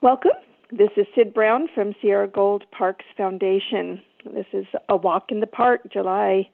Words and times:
Welcome. 0.00 0.30
This 0.70 0.90
is 0.96 1.06
Sid 1.16 1.34
Brown 1.34 1.66
from 1.74 1.92
Sierra 2.00 2.28
Gold 2.28 2.62
Parks 2.70 3.04
Foundation. 3.16 4.00
This 4.32 4.46
is 4.52 4.64
a 4.88 4.96
walk 4.96 5.32
in 5.32 5.40
the 5.40 5.46
park, 5.48 5.80
July 5.92 6.48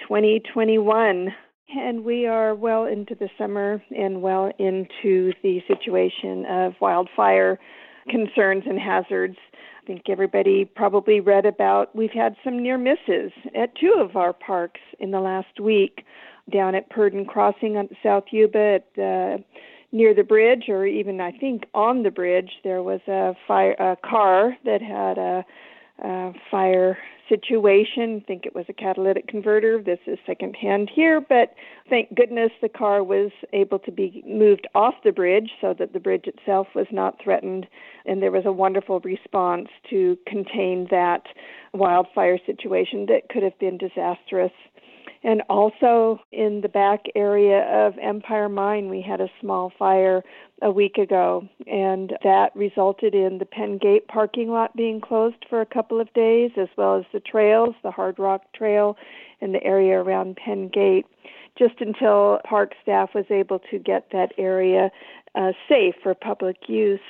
2021. 0.00 1.28
And 1.76 2.04
we 2.04 2.26
are 2.26 2.52
well 2.52 2.86
into 2.86 3.14
the 3.14 3.28
summer 3.38 3.80
and 3.96 4.22
well 4.22 4.50
into 4.58 5.32
the 5.44 5.62
situation 5.68 6.44
of 6.46 6.72
wildfire 6.80 7.60
concerns 8.08 8.64
and 8.66 8.80
hazards. 8.80 9.36
I 9.84 9.86
think 9.86 10.02
everybody 10.08 10.64
probably 10.64 11.20
read 11.20 11.46
about 11.46 11.94
we've 11.94 12.10
had 12.10 12.34
some 12.42 12.60
near 12.60 12.76
misses 12.76 13.30
at 13.54 13.76
two 13.76 13.94
of 14.00 14.16
our 14.16 14.32
parks 14.32 14.80
in 14.98 15.12
the 15.12 15.20
last 15.20 15.60
week 15.60 16.04
down 16.52 16.74
at 16.74 16.90
Purdon 16.90 17.24
Crossing 17.24 17.76
on 17.76 17.88
South 18.02 18.24
Yuba 18.32 18.80
at 18.80 19.00
uh, 19.00 19.38
near 19.92 20.14
the 20.14 20.22
bridge, 20.22 20.64
or 20.68 20.86
even 20.86 21.20
I 21.20 21.32
think 21.32 21.64
on 21.74 22.02
the 22.02 22.10
bridge, 22.10 22.50
there 22.64 22.82
was 22.82 23.00
a 23.08 23.34
fire 23.46 23.72
a 23.72 23.96
car 23.96 24.56
that 24.64 24.82
had 24.82 25.18
a, 25.18 25.44
a 26.02 26.32
fire 26.50 26.98
situation. 27.30 28.20
I 28.22 28.26
think 28.26 28.44
it 28.44 28.54
was 28.54 28.66
a 28.68 28.72
catalytic 28.72 29.28
converter. 29.28 29.80
This 29.82 30.00
is 30.06 30.18
secondhand 30.26 30.90
here, 30.94 31.20
but 31.20 31.54
thank 31.88 32.14
goodness 32.14 32.50
the 32.60 32.68
car 32.68 33.02
was 33.02 33.30
able 33.52 33.78
to 33.80 33.92
be 33.92 34.22
moved 34.26 34.66
off 34.74 34.94
the 35.04 35.12
bridge 35.12 35.50
so 35.60 35.74
that 35.78 35.92
the 35.92 36.00
bridge 36.00 36.26
itself 36.26 36.66
was 36.74 36.86
not 36.90 37.22
threatened. 37.22 37.66
And 38.04 38.20
there 38.20 38.32
was 38.32 38.44
a 38.46 38.52
wonderful 38.52 39.00
response 39.00 39.68
to 39.90 40.18
contain 40.26 40.88
that 40.90 41.22
wildfire 41.72 42.38
situation 42.44 43.06
that 43.06 43.28
could 43.30 43.44
have 43.44 43.58
been 43.58 43.78
disastrous. 43.78 44.52
And 45.22 45.42
also 45.50 46.20
in 46.32 46.62
the 46.62 46.68
back 46.68 47.04
area 47.14 47.60
of 47.86 47.98
Empire 47.98 48.48
Mine, 48.48 48.88
we 48.88 49.02
had 49.02 49.20
a 49.20 49.28
small 49.40 49.70
fire 49.78 50.24
a 50.62 50.70
week 50.70 50.96
ago, 50.96 51.46
and 51.66 52.14
that 52.22 52.54
resulted 52.54 53.14
in 53.14 53.38
the 53.38 53.44
Penn 53.44 53.76
Gate 53.76 54.08
parking 54.08 54.50
lot 54.50 54.74
being 54.74 55.00
closed 55.00 55.44
for 55.48 55.60
a 55.60 55.66
couple 55.66 56.00
of 56.00 56.12
days, 56.14 56.52
as 56.56 56.68
well 56.76 56.96
as 56.98 57.04
the 57.12 57.20
trails, 57.20 57.74
the 57.82 57.90
Hard 57.90 58.18
Rock 58.18 58.42
Trail, 58.54 58.96
and 59.42 59.54
the 59.54 59.62
area 59.62 60.00
around 60.00 60.36
Penn 60.36 60.68
Gate, 60.68 61.06
just 61.58 61.80
until 61.80 62.40
park 62.44 62.72
staff 62.82 63.10
was 63.14 63.26
able 63.30 63.58
to 63.70 63.78
get 63.78 64.08
that 64.12 64.32
area 64.38 64.90
uh, 65.34 65.52
safe 65.68 65.94
for 66.02 66.14
public 66.14 66.56
use. 66.66 67.00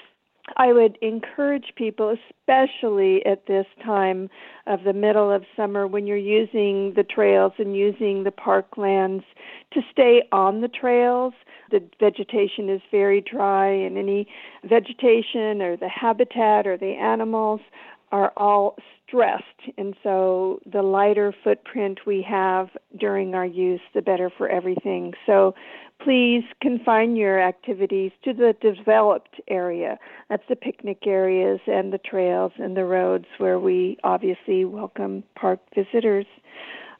I 0.57 0.73
would 0.73 0.99
encourage 1.03 1.73
people, 1.77 2.17
especially 2.41 3.25
at 3.27 3.47
this 3.47 3.67
time 3.85 4.29
of 4.67 4.85
the 4.85 4.93
middle 4.93 5.31
of 5.31 5.45
summer 5.57 5.87
when 5.87 6.07
you're 6.07 6.17
using 6.17 6.95
the 6.95 7.05
trails 7.05 7.53
and 7.59 7.77
using 7.77 8.25
the 8.25 8.31
parklands, 8.31 9.25
to 9.73 9.81
stay 9.91 10.23
on 10.33 10.61
the 10.61 10.69
trails. 10.69 11.35
The 11.71 11.83
vegetation 12.01 12.69
is 12.69 12.81
very 12.91 13.21
dry, 13.21 13.69
and 13.69 13.97
any 13.97 14.27
vegetation 14.65 15.63
or 15.63 15.77
the 15.77 15.89
habitat 15.89 16.67
or 16.67 16.77
the 16.77 16.95
animals 16.95 17.61
are 18.13 18.33
all 18.37 18.77
stressed. 19.07 19.45
And 19.79 19.95
so 20.03 20.61
the 20.71 20.83
lighter 20.83 21.35
footprint 21.45 22.01
we 22.07 22.25
have 22.29 22.69
during 22.99 23.35
our 23.35 23.47
use, 23.47 23.81
the 23.95 24.03
better 24.03 24.31
for 24.37 24.49
everything. 24.49 25.15
So 25.27 25.55
please 26.03 26.45
confine 26.61 27.17
your 27.17 27.41
activities 27.41 28.13
to 28.25 28.33
the 28.33 28.55
developed 28.61 29.41
area. 29.49 29.99
That's 30.29 30.43
the 30.49 30.57
picnic 30.57 31.07
areas 31.07 31.61
and 31.67 31.93
the 31.93 31.99
trails 31.99 32.53
and 32.57 32.77
the 32.77 32.85
roads 32.85 33.27
where 33.39 33.59
we 33.59 33.99
obviously 34.03 34.65
welcome 34.65 35.25
park 35.35 35.61
visitors. 35.75 36.27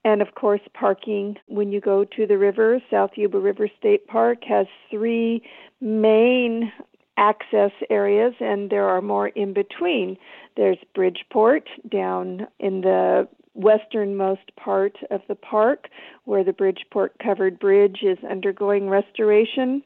And 0.05 0.23
of 0.23 0.35
course, 0.35 0.63
parking 0.73 1.37
when 1.47 1.73
you 1.73 1.81
go 1.81 2.05
to 2.05 2.27
the 2.27 2.39
river. 2.39 2.81
South 2.91 3.11
Yuba 3.17 3.39
River 3.39 3.69
State 3.79 4.07
Park 4.07 4.45
has 4.45 4.67
three 4.91 5.43
main 5.81 6.73
access 7.21 7.71
areas, 7.91 8.35
and 8.41 8.71
there 8.71 8.89
are 8.89 9.03
more 9.03 9.29
in 9.29 9.53
between. 9.53 10.17
There's 10.57 10.79
Bridgeport 10.95 11.69
down 11.89 12.49
in 12.59 12.81
the 12.81 13.29
westernmost 13.55 14.57
part 14.57 14.97
of 15.11 15.21
the 15.29 15.35
park 15.35 15.89
where 16.25 16.43
the 16.43 16.53
Bridgeport 16.53 17.15
covered 17.23 17.59
bridge 17.59 17.99
is 18.03 18.19
undergoing 18.29 18.89
restoration. 18.89 19.83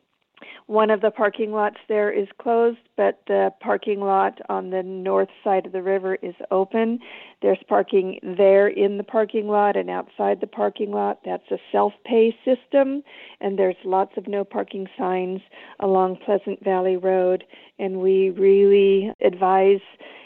One 0.66 0.90
of 0.90 1.00
the 1.00 1.10
parking 1.10 1.52
lots 1.52 1.76
there 1.88 2.10
is 2.10 2.28
closed, 2.38 2.78
but 2.96 3.20
the 3.26 3.52
parking 3.60 4.00
lot 4.00 4.40
on 4.48 4.70
the 4.70 4.82
north 4.82 5.28
side 5.42 5.66
of 5.66 5.72
the 5.72 5.82
river 5.82 6.16
is 6.22 6.34
open. 6.50 7.00
There's 7.42 7.62
parking 7.68 8.18
there 8.22 8.68
in 8.68 8.96
the 8.96 9.04
parking 9.04 9.48
lot 9.48 9.76
and 9.76 9.90
outside 9.90 10.40
the 10.40 10.46
parking 10.46 10.90
lot. 10.90 11.20
That's 11.24 11.50
a 11.50 11.58
self 11.70 11.92
pay 12.04 12.36
system, 12.44 13.02
and 13.40 13.58
there's 13.58 13.76
lots 13.84 14.16
of 14.16 14.26
no 14.26 14.44
parking 14.44 14.88
signs 14.98 15.40
along 15.80 16.18
Pleasant 16.24 16.62
Valley 16.64 16.96
Road. 16.96 17.44
And 17.78 18.00
we 18.00 18.30
really 18.30 19.12
advise 19.20 19.80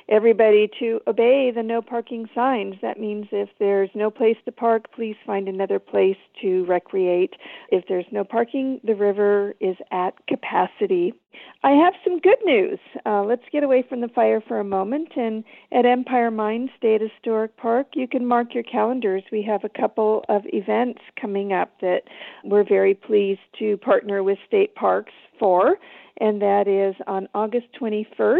everybody 0.09 0.71
to 0.79 1.01
obey 1.07 1.51
the 1.55 1.63
no 1.63 1.83
parking 1.83 2.29
signs. 2.35 2.75
That 2.81 2.99
means 2.99 3.27
if 3.31 3.49
there's 3.59 3.91
no 3.95 4.11
place 4.11 4.37
to 4.45 4.53
park, 4.53 4.93
please 4.95 5.17
find 5.27 5.49
another 5.49 5.79
place 5.79 6.17
to 6.43 6.65
recreate. 6.65 7.35
If 7.71 7.85
there's 7.89 8.07
no 8.11 8.25
parking, 8.25 8.81
the 8.85 8.95
river 8.95 9.55
is 9.61 9.77
at 9.91 10.15
capacity. 10.27 11.13
I 11.63 11.71
have 11.71 11.95
some 12.05 12.19
good 12.21 12.39
news. 12.45 12.79
Uh, 13.05 13.23
let's 13.23 13.43
get 13.53 13.63
away 13.63 13.85
from 13.89 14.01
the 14.01 14.09
fire 14.09 14.41
for 14.41 14.61
a 14.61 14.65
moment. 14.65 15.11
And 15.17 15.45
at 15.73 15.87
Empire 15.87 16.31
Mine 16.31 16.71
State 16.77 17.01
Historic 17.01 17.57
Park, 17.57 17.89
you 17.95 18.09
can 18.09 18.27
mark 18.27 18.55
your 18.55 18.65
calendars. 18.65 19.23
We 19.31 19.43
have 19.43 19.65
a 19.65 19.69
couple 19.69 20.25
of 20.29 20.43
events 20.47 21.01
coming 21.21 21.53
up 21.53 21.81
that 21.81 22.03
we're 22.45 22.65
very 22.65 22.95
pleased 22.95 23.41
to 23.59 23.77
partner 23.79 24.23
with 24.23 24.39
State 24.47 24.75
Parks 24.75 25.13
for, 25.39 25.77
and 26.21 26.43
that 26.43 26.67
is 26.67 26.95
on 27.07 27.29
August 27.35 27.67
21st 27.81 28.39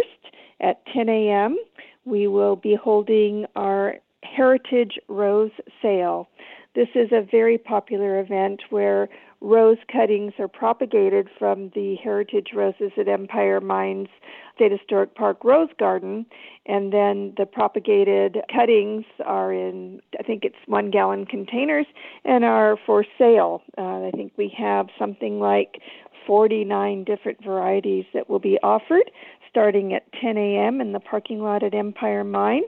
at 0.61 0.85
10 0.93 1.09
a.m. 1.09 1.57
We 2.05 2.27
will 2.27 2.57
be 2.57 2.75
holding 2.75 3.47
our 3.57 3.97
Heritage 4.23 4.99
Rose 5.09 5.53
Sale. 5.81 6.29
This 6.75 6.89
is 6.95 7.11
a 7.13 7.23
very 7.23 7.59
popular 7.59 8.21
event 8.21 8.63
where 8.71 9.09
rose 9.41 9.79
cuttings 9.91 10.33
are 10.39 10.49
propagated 10.49 11.29
from 11.39 11.71
the 11.75 11.97
heritage 12.03 12.49
roses 12.55 12.93
at 12.97 13.09
Empire 13.09 13.61
Mines 13.61 14.09
State 14.55 14.73
Historic 14.73 15.15
Park 15.15 15.45
Rose 15.45 15.71
Garden, 15.79 16.27
and 16.67 16.93
then 16.93 17.33
the 17.37 17.47
propagated 17.47 18.39
cuttings 18.53 19.05
are 19.25 19.53
in, 19.53 20.01
I 20.19 20.25
think 20.25 20.45
it's 20.45 20.57
one 20.67 20.91
gallon 20.91 21.27
containers, 21.27 21.87
and 22.25 22.45
are 22.45 22.77
for 22.85 23.05
sale. 23.17 23.63
Uh, 23.77 24.07
I 24.07 24.11
think 24.15 24.33
we 24.37 24.53
have 24.59 24.89
something 24.99 25.39
like 25.39 25.81
49 26.27 27.05
different 27.05 27.43
varieties 27.43 28.05
that 28.13 28.29
will 28.29 28.39
be 28.41 28.59
offered 28.63 29.11
starting 29.49 29.95
at 29.95 30.11
10 30.21 30.37
a.m. 30.37 30.81
in 30.81 30.93
the 30.93 31.01
parking 31.01 31.41
lot 31.41 31.63
at 31.63 31.75
Empire 31.75 32.25
Mine. 32.25 32.63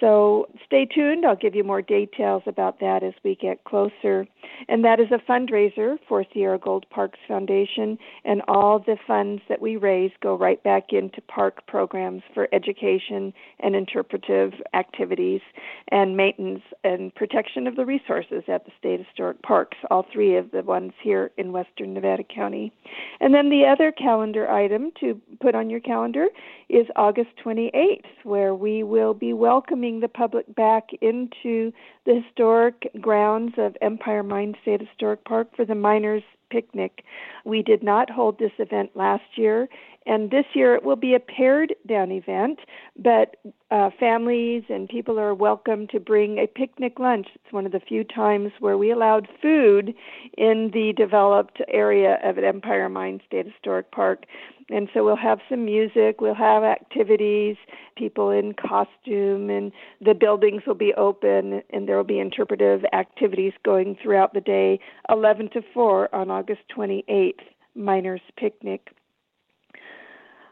So 0.00 0.48
stay 0.66 0.86
tuned. 0.86 1.24
I'll 1.24 1.36
give 1.36 1.54
you 1.54 1.64
more 1.64 1.82
details 1.82 2.42
about 2.46 2.80
that 2.80 3.02
as 3.02 3.14
we 3.22 3.36
get 3.36 3.64
closer. 3.64 4.26
And 4.68 4.84
that 4.84 5.00
is 5.00 5.06
a 5.10 5.18
fundraiser 5.30 5.98
for 6.08 6.24
Sierra 6.32 6.58
Gold 6.58 6.86
Parks 6.90 7.18
Foundation, 7.28 7.98
and 8.24 8.42
all 8.48 8.78
the 8.78 8.96
funds 9.06 9.42
that 9.48 9.60
we 9.60 9.76
raise 9.76 10.10
go 10.20 10.36
right 10.36 10.62
back 10.62 10.92
into 10.92 11.20
park 11.22 11.66
programs 11.66 12.22
for 12.34 12.48
education 12.52 13.32
and 13.60 13.74
interpretive 13.76 14.52
activities 14.74 15.40
and 15.88 16.16
maintenance 16.16 16.62
and 16.82 17.14
protection 17.14 17.66
of 17.66 17.76
the 17.76 17.84
resources 17.84 18.42
at 18.48 18.64
the 18.64 18.72
state 18.78 19.00
historic 19.00 19.40
parks, 19.42 19.76
all 19.90 20.04
three 20.12 20.36
of 20.36 20.50
the 20.50 20.62
ones 20.62 20.92
here 21.02 21.30
in 21.38 21.52
western 21.52 21.94
Nevada 21.94 22.24
County. 22.24 22.72
And 23.20 23.32
then 23.32 23.48
the 23.48 23.64
other 23.64 23.92
calendar 23.92 24.50
item 24.50 24.90
to 25.00 25.20
put 25.40 25.54
on 25.54 25.70
your 25.70 25.80
calendar 25.80 26.26
is 26.68 26.86
August 26.96 27.30
28th, 27.44 28.04
where 28.24 28.54
we 28.54 28.82
will 28.82 29.14
be 29.14 29.32
welcoming 29.32 29.83
the 29.84 30.08
public 30.08 30.52
back 30.54 30.88
into 31.02 31.72
the 32.06 32.22
historic 32.22 32.90
grounds 33.00 33.52
of 33.58 33.76
Empire 33.82 34.22
Mine 34.22 34.54
State 34.62 34.80
Historic 34.80 35.24
Park 35.24 35.48
for 35.54 35.66
the 35.66 35.74
Miners 35.74 36.22
Picnic. 36.50 37.04
We 37.44 37.62
did 37.62 37.82
not 37.82 38.08
hold 38.08 38.38
this 38.38 38.52
event 38.58 38.92
last 38.94 39.36
year, 39.36 39.68
and 40.06 40.30
this 40.30 40.44
year 40.54 40.74
it 40.74 40.84
will 40.84 40.96
be 40.96 41.14
a 41.14 41.20
pared 41.20 41.74
down 41.86 42.12
event, 42.12 42.60
but 42.96 43.36
uh, 43.70 43.90
families 43.98 44.62
and 44.68 44.88
people 44.88 45.18
are 45.18 45.34
welcome 45.34 45.86
to 45.88 45.98
bring 45.98 46.38
a 46.38 46.46
picnic 46.46 46.98
lunch. 46.98 47.28
It's 47.34 47.52
one 47.52 47.64
of 47.66 47.72
the 47.72 47.80
few 47.80 48.04
times 48.04 48.52
where 48.60 48.76
we 48.76 48.90
allowed 48.90 49.28
food 49.40 49.94
in 50.36 50.70
the 50.72 50.92
developed 50.96 51.62
area 51.68 52.18
of 52.22 52.38
Empire 52.38 52.88
Mine 52.88 53.20
State 53.26 53.46
Historic 53.46 53.90
Park. 53.90 54.24
And 54.70 54.88
so 54.94 55.04
we'll 55.04 55.16
have 55.16 55.40
some 55.48 55.64
music, 55.64 56.20
we'll 56.20 56.34
have 56.34 56.62
activities, 56.62 57.56
people 57.96 58.30
in 58.30 58.54
costume, 58.54 59.50
and 59.50 59.72
the 60.00 60.14
buildings 60.14 60.62
will 60.66 60.74
be 60.74 60.94
open, 60.94 61.62
and 61.70 61.86
there 61.86 61.96
will 61.96 62.04
be 62.04 62.18
interpretive 62.18 62.82
activities 62.92 63.52
going 63.62 63.96
throughout 64.02 64.32
the 64.32 64.40
day, 64.40 64.80
11 65.10 65.50
to 65.50 65.62
4 65.74 66.14
on 66.14 66.30
August 66.30 66.62
28th, 66.74 67.40
Miners 67.74 68.22
Picnic. 68.38 68.90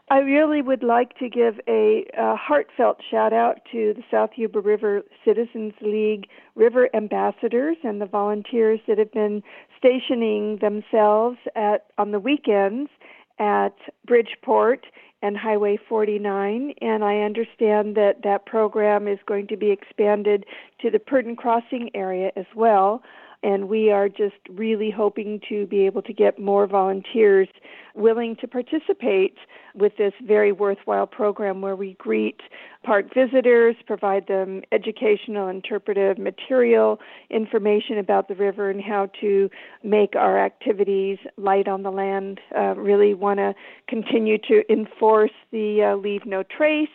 I 0.09 0.19
really 0.19 0.61
would 0.61 0.83
like 0.83 1.17
to 1.19 1.29
give 1.29 1.59
a, 1.67 2.05
a, 2.17 2.35
heartfelt 2.35 2.97
shout 3.09 3.31
out 3.31 3.61
to 3.71 3.93
the 3.95 4.03
South 4.11 4.31
Yuba 4.35 4.59
River 4.59 5.03
Citizens 5.25 5.73
League 5.81 6.27
river 6.55 6.89
ambassadors 6.93 7.77
and 7.83 8.01
the 8.01 8.05
volunteers 8.05 8.81
that 8.87 8.97
have 8.97 9.11
been 9.13 9.41
stationing 9.77 10.57
themselves 10.57 11.37
at 11.55 11.85
on 11.97 12.11
the 12.11 12.19
weekends 12.19 12.89
at 13.39 13.75
Bridgeport 14.05 14.85
and 15.21 15.37
Highway 15.37 15.77
49. 15.87 16.73
And 16.81 17.03
I 17.03 17.19
understand 17.19 17.95
that 17.95 18.23
that 18.23 18.45
program 18.45 19.07
is 19.07 19.19
going 19.25 19.47
to 19.47 19.57
be 19.57 19.71
expanded 19.71 20.45
to 20.81 20.91
the 20.91 20.99
Purdon 20.99 21.37
Crossing 21.37 21.89
area 21.95 22.31
as 22.35 22.45
well 22.55 23.01
and 23.43 23.67
we 23.67 23.91
are 23.91 24.07
just 24.07 24.35
really 24.49 24.89
hoping 24.89 25.41
to 25.49 25.67
be 25.67 25.85
able 25.85 26.01
to 26.01 26.13
get 26.13 26.39
more 26.39 26.65
volunteers 26.65 27.49
willing 27.93 28.35
to 28.37 28.47
participate 28.47 29.37
with 29.75 29.97
this 29.97 30.13
very 30.25 30.51
worthwhile 30.51 31.05
program 31.05 31.61
where 31.61 31.75
we 31.75 31.93
greet 31.95 32.39
park 32.83 33.13
visitors, 33.13 33.75
provide 33.85 34.27
them 34.27 34.61
educational, 34.71 35.47
interpretive 35.47 36.17
material, 36.17 36.99
information 37.29 37.97
about 37.97 38.27
the 38.27 38.35
river 38.35 38.69
and 38.69 38.81
how 38.81 39.09
to 39.19 39.49
make 39.83 40.15
our 40.15 40.43
activities 40.43 41.17
light 41.37 41.67
on 41.67 41.83
the 41.83 41.91
land. 41.91 42.39
Uh, 42.57 42.73
really 42.75 43.13
want 43.13 43.37
to 43.37 43.53
continue 43.87 44.37
to 44.37 44.63
enforce 44.71 45.31
the 45.51 45.83
uh, 45.83 45.95
leave 45.95 46.25
no 46.25 46.43
trace 46.43 46.89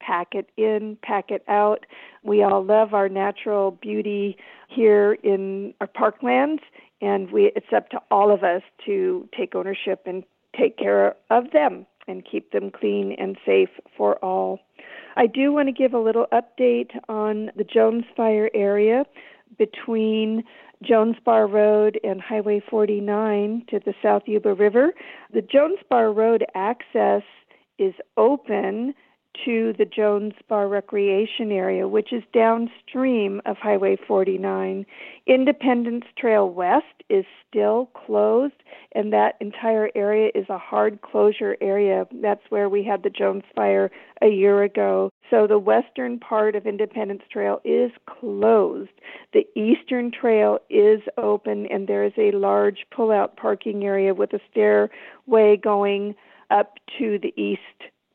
pack 0.00 0.34
it 0.34 0.50
in, 0.56 0.98
pack 1.02 1.30
it 1.30 1.42
out. 1.48 1.86
We 2.24 2.42
all 2.42 2.64
love 2.64 2.94
our 2.94 3.08
natural 3.08 3.70
beauty 3.70 4.36
here 4.68 5.12
in 5.22 5.74
our 5.80 5.86
parklands, 5.86 6.60
and 7.00 7.30
we 7.30 7.52
it's 7.54 7.72
up 7.74 7.90
to 7.90 8.00
all 8.10 8.32
of 8.32 8.42
us 8.42 8.62
to 8.86 9.28
take 9.36 9.54
ownership 9.54 10.02
and 10.06 10.24
take 10.58 10.78
care 10.78 11.14
of 11.30 11.50
them 11.52 11.86
and 12.08 12.24
keep 12.24 12.50
them 12.50 12.70
clean 12.70 13.12
and 13.18 13.36
safe 13.44 13.68
for 13.96 14.16
all. 14.24 14.58
I 15.16 15.26
do 15.26 15.52
want 15.52 15.68
to 15.68 15.72
give 15.72 15.94
a 15.94 15.98
little 15.98 16.26
update 16.32 16.90
on 17.08 17.50
the 17.56 17.64
Jones 17.64 18.04
Fire 18.16 18.50
area 18.54 19.04
between 19.58 20.44
Jones 20.82 21.16
Bar 21.24 21.46
Road 21.46 22.00
and 22.02 22.20
Highway 22.20 22.62
49 22.68 23.64
to 23.68 23.80
the 23.84 23.94
South 24.02 24.22
Yuba 24.26 24.54
River. 24.54 24.92
The 25.32 25.42
Jones 25.42 25.78
Bar 25.88 26.12
Road 26.12 26.44
access 26.54 27.22
is 27.78 27.94
open 28.16 28.94
to 29.44 29.74
the 29.76 29.84
Jones 29.84 30.34
Bar 30.48 30.68
Recreation 30.68 31.50
Area, 31.50 31.88
which 31.88 32.12
is 32.12 32.22
downstream 32.32 33.40
of 33.46 33.56
Highway 33.56 33.96
49. 34.06 34.86
Independence 35.26 36.04
Trail 36.16 36.48
West 36.48 36.84
is 37.08 37.24
still 37.48 37.90
closed, 37.94 38.62
and 38.92 39.12
that 39.12 39.36
entire 39.40 39.90
area 39.94 40.30
is 40.34 40.46
a 40.48 40.58
hard 40.58 41.02
closure 41.02 41.56
area. 41.60 42.06
That's 42.22 42.42
where 42.48 42.68
we 42.68 42.84
had 42.84 43.02
the 43.02 43.10
Jones 43.10 43.44
Fire 43.54 43.90
a 44.22 44.28
year 44.28 44.62
ago. 44.62 45.10
So 45.30 45.46
the 45.46 45.58
western 45.58 46.18
part 46.18 46.54
of 46.54 46.66
Independence 46.66 47.22
Trail 47.30 47.60
is 47.64 47.90
closed. 48.06 48.90
The 49.32 49.46
eastern 49.56 50.10
trail 50.12 50.58
is 50.70 51.00
open, 51.16 51.66
and 51.66 51.88
there 51.88 52.04
is 52.04 52.12
a 52.16 52.30
large 52.32 52.86
pull-out 52.94 53.36
parking 53.36 53.84
area 53.84 54.14
with 54.14 54.32
a 54.32 54.40
stairway 54.50 55.56
going 55.56 56.14
up 56.50 56.74
to 56.98 57.18
the 57.18 57.32
east 57.36 57.60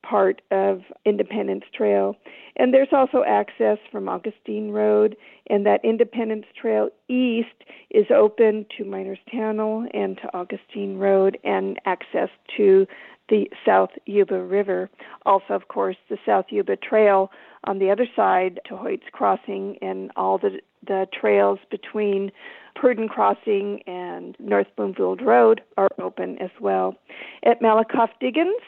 part 0.09 0.41
of 0.51 0.81
Independence 1.05 1.65
Trail. 1.73 2.15
And 2.55 2.73
there's 2.73 2.89
also 2.91 3.23
access 3.27 3.77
from 3.91 4.09
Augustine 4.09 4.71
Road, 4.71 5.15
and 5.49 5.65
that 5.65 5.83
Independence 5.83 6.45
Trail 6.59 6.89
East 7.07 7.63
is 7.91 8.05
open 8.09 8.65
to 8.77 8.85
Miners 8.85 9.19
Tunnel 9.31 9.87
and 9.93 10.17
to 10.17 10.37
Augustine 10.37 10.97
Road, 10.97 11.37
and 11.43 11.79
access 11.85 12.29
to 12.57 12.87
the 13.29 13.47
South 13.65 13.91
Yuba 14.07 14.41
River. 14.41 14.89
Also, 15.25 15.53
of 15.53 15.67
course, 15.67 15.97
the 16.09 16.17
South 16.25 16.45
Yuba 16.49 16.77
Trail 16.77 17.31
on 17.65 17.77
the 17.77 17.91
other 17.91 18.07
side 18.15 18.59
to 18.65 18.75
Hoyt's 18.75 19.03
Crossing, 19.11 19.77
and 19.81 20.11
all 20.15 20.37
the 20.37 20.59
the 20.87 21.07
trails 21.13 21.59
between 21.69 22.31
Purdon 22.73 23.09
Crossing 23.09 23.81
and 23.85 24.35
North 24.39 24.67
Bloomfield 24.77 25.21
Road 25.21 25.61
are 25.77 25.89
open 25.99 26.37
as 26.41 26.51
well. 26.61 26.95
At 27.43 27.61
Malakoff 27.61 28.09
Diggins, 28.21 28.61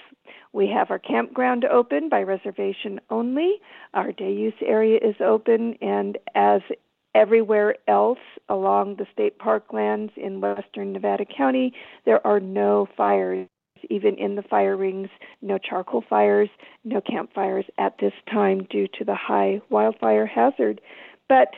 we 0.54 0.68
have 0.68 0.92
our 0.92 1.00
campground 1.00 1.66
open 1.66 2.10
by 2.10 2.22
reservation 2.24 3.00
only. 3.10 3.60
Our 3.94 4.12
day 4.12 4.34
use 4.34 4.54
area 4.66 5.00
is 5.02 5.16
open, 5.20 5.76
and 5.82 6.18
as 6.36 6.62
everywhere 7.14 7.76
else 7.88 8.20
along 8.50 8.96
the 8.96 9.08
state 9.12 9.38
parklands 9.40 10.16
in 10.18 10.42
western 10.42 10.94
Nevada 10.94 11.26
County, 11.26 11.74
there 12.06 12.26
are 12.26 12.40
no 12.40 12.88
fires. 12.98 13.48
Even 13.90 14.16
in 14.16 14.36
the 14.36 14.44
fire 14.44 14.78
rings, 14.78 15.10
no 15.42 15.58
charcoal 15.58 16.04
fires, 16.08 16.50
no 16.84 17.02
campfires 17.02 17.66
at 17.80 17.98
this 18.00 18.14
time 18.32 18.64
due 18.70 18.88
to 19.00 19.04
the 19.04 19.16
high 19.16 19.60
wildfire 19.70 20.28
hazard. 20.28 20.80
But 21.28 21.56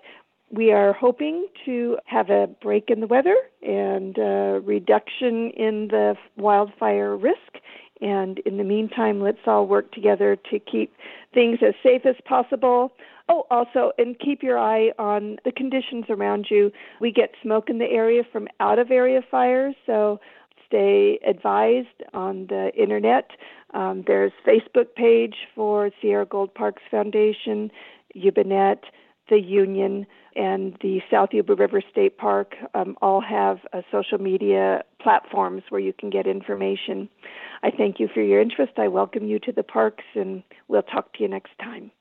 we 0.49 0.71
are 0.71 0.93
hoping 0.93 1.47
to 1.65 1.97
have 2.05 2.29
a 2.29 2.47
break 2.61 2.89
in 2.89 3.01
the 3.01 3.07
weather 3.07 3.35
and 3.61 4.17
a 4.17 4.61
reduction 4.63 5.49
in 5.57 5.87
the 5.89 6.15
wildfire 6.37 7.17
risk 7.17 7.57
and 8.03 8.39
in 8.39 8.57
the 8.57 8.65
meantime, 8.65 9.21
let's 9.21 9.39
all 9.47 9.65
work 9.65 9.93
together 9.93 10.35
to 10.51 10.59
keep 10.59 10.93
things 11.33 11.59
as 11.65 11.73
safe 11.81 12.05
as 12.05 12.15
possible. 12.25 12.91
Oh, 13.29 13.45
also, 13.49 13.93
and 13.97 14.19
keep 14.19 14.43
your 14.43 14.59
eye 14.59 14.91
on 14.99 15.37
the 15.45 15.53
conditions 15.53 16.05
around 16.09 16.47
you. 16.49 16.69
We 16.99 17.13
get 17.13 17.31
smoke 17.41 17.69
in 17.69 17.79
the 17.79 17.89
area 17.89 18.23
from 18.29 18.49
out 18.59 18.77
of 18.77 18.91
area 18.91 19.21
fires, 19.31 19.75
so 19.85 20.19
stay 20.67 21.17
advised 21.25 22.03
on 22.13 22.47
the 22.47 22.71
internet. 22.75 23.31
Um, 23.73 24.03
there's 24.05 24.33
Facebook 24.45 24.93
page 24.97 25.35
for 25.55 25.89
Sierra 26.01 26.25
Gold 26.25 26.53
Parks 26.53 26.83
Foundation, 26.91 27.71
Yubanet, 28.13 28.79
the 29.29 29.39
Union 29.39 30.05
and 30.35 30.77
the 30.81 31.01
South 31.09 31.29
Yuba 31.31 31.55
River 31.55 31.81
State 31.91 32.17
Park 32.17 32.55
um, 32.73 32.97
all 33.01 33.21
have 33.21 33.59
uh, 33.71 33.81
social 33.91 34.17
media 34.17 34.83
platforms 35.01 35.63
where 35.69 35.81
you 35.81 35.93
can 35.93 36.09
get 36.09 36.27
information. 36.27 37.07
I 37.61 37.71
thank 37.71 37.99
you 37.99 38.09
for 38.13 38.21
your 38.21 38.41
interest. 38.41 38.73
I 38.77 38.87
welcome 38.89 39.25
you 39.25 39.39
to 39.39 39.51
the 39.51 39.63
parks, 39.63 40.03
and 40.15 40.43
we'll 40.67 40.83
talk 40.83 41.13
to 41.13 41.23
you 41.23 41.29
next 41.29 41.51
time. 41.59 41.91